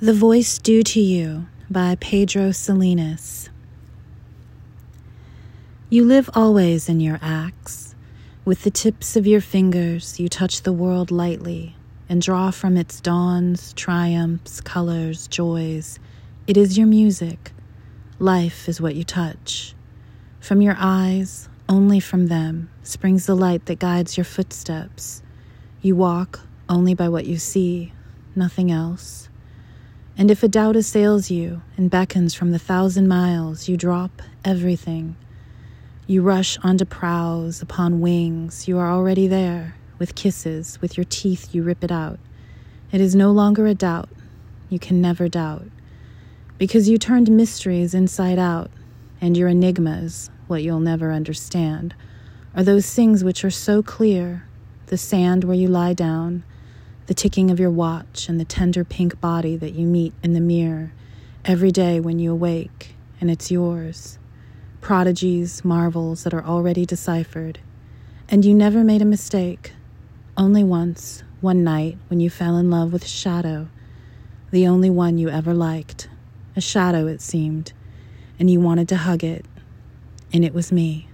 The 0.00 0.14
Voice 0.14 0.58
Due 0.58 0.84
to 0.84 1.00
You 1.00 1.48
by 1.68 1.96
Pedro 1.96 2.52
Salinas. 2.52 3.50
You 5.90 6.04
live 6.04 6.30
always 6.34 6.88
in 6.88 7.00
your 7.00 7.18
acts. 7.20 7.96
With 8.44 8.62
the 8.62 8.70
tips 8.70 9.16
of 9.16 9.26
your 9.26 9.40
fingers, 9.40 10.20
you 10.20 10.28
touch 10.28 10.62
the 10.62 10.72
world 10.72 11.10
lightly 11.10 11.74
and 12.08 12.22
draw 12.22 12.52
from 12.52 12.76
its 12.76 13.00
dawns, 13.00 13.72
triumphs, 13.72 14.60
colors, 14.60 15.26
joys. 15.26 15.98
It 16.46 16.56
is 16.56 16.78
your 16.78 16.86
music. 16.86 17.50
Life 18.20 18.68
is 18.68 18.80
what 18.80 18.94
you 18.94 19.02
touch. 19.02 19.74
From 20.38 20.62
your 20.62 20.76
eyes, 20.78 21.48
only 21.68 21.98
from 21.98 22.28
them, 22.28 22.70
springs 22.84 23.26
the 23.26 23.34
light 23.34 23.66
that 23.66 23.80
guides 23.80 24.16
your 24.16 24.22
footsteps. 24.22 25.24
You 25.82 25.96
walk 25.96 26.38
only 26.68 26.94
by 26.94 27.08
what 27.08 27.26
you 27.26 27.36
see, 27.36 27.92
nothing 28.36 28.70
else. 28.70 29.28
And 30.18 30.32
if 30.32 30.42
a 30.42 30.48
doubt 30.48 30.74
assails 30.74 31.30
you 31.30 31.62
and 31.76 31.88
beckons 31.88 32.34
from 32.34 32.50
the 32.50 32.58
thousand 32.58 33.06
miles, 33.06 33.68
you 33.68 33.76
drop 33.76 34.20
everything. 34.44 35.14
You 36.08 36.22
rush 36.22 36.58
onto 36.58 36.84
prows 36.84 37.62
upon 37.62 38.00
wings. 38.00 38.66
You 38.66 38.78
are 38.78 38.90
already 38.90 39.28
there. 39.28 39.76
With 40.00 40.16
kisses, 40.16 40.80
with 40.80 40.96
your 40.96 41.04
teeth, 41.04 41.54
you 41.54 41.62
rip 41.62 41.84
it 41.84 41.92
out. 41.92 42.18
It 42.90 43.00
is 43.00 43.14
no 43.14 43.30
longer 43.30 43.68
a 43.68 43.74
doubt. 43.74 44.08
You 44.68 44.80
can 44.80 45.00
never 45.00 45.28
doubt. 45.28 45.66
Because 46.58 46.88
you 46.88 46.98
turned 46.98 47.30
mysteries 47.30 47.94
inside 47.94 48.40
out, 48.40 48.72
and 49.20 49.36
your 49.36 49.48
enigmas, 49.48 50.30
what 50.48 50.64
you'll 50.64 50.80
never 50.80 51.12
understand, 51.12 51.94
are 52.56 52.64
those 52.64 52.92
things 52.92 53.22
which 53.22 53.44
are 53.44 53.50
so 53.50 53.84
clear 53.84 54.44
the 54.86 54.98
sand 54.98 55.44
where 55.44 55.56
you 55.56 55.68
lie 55.68 55.92
down, 55.92 56.42
the 57.08 57.14
ticking 57.14 57.50
of 57.50 57.58
your 57.58 57.70
watch 57.70 58.28
and 58.28 58.38
the 58.38 58.44
tender 58.44 58.84
pink 58.84 59.18
body 59.18 59.56
that 59.56 59.72
you 59.72 59.86
meet 59.86 60.12
in 60.22 60.34
the 60.34 60.40
mirror 60.42 60.92
every 61.42 61.70
day 61.70 61.98
when 61.98 62.18
you 62.18 62.30
awake, 62.30 62.94
and 63.18 63.30
it's 63.30 63.50
yours. 63.50 64.18
Prodigies, 64.82 65.64
marvels 65.64 66.24
that 66.24 66.34
are 66.34 66.44
already 66.44 66.84
deciphered. 66.84 67.60
And 68.28 68.44
you 68.44 68.54
never 68.54 68.84
made 68.84 69.00
a 69.00 69.06
mistake. 69.06 69.72
Only 70.36 70.62
once, 70.62 71.22
one 71.40 71.64
night, 71.64 71.96
when 72.08 72.20
you 72.20 72.28
fell 72.28 72.58
in 72.58 72.70
love 72.70 72.92
with 72.92 73.06
shadow, 73.06 73.70
the 74.50 74.66
only 74.66 74.90
one 74.90 75.16
you 75.16 75.30
ever 75.30 75.54
liked. 75.54 76.10
A 76.56 76.60
shadow, 76.60 77.06
it 77.06 77.22
seemed, 77.22 77.72
and 78.38 78.50
you 78.50 78.60
wanted 78.60 78.86
to 78.90 78.96
hug 78.98 79.24
it, 79.24 79.46
and 80.30 80.44
it 80.44 80.52
was 80.52 80.70
me. 80.70 81.07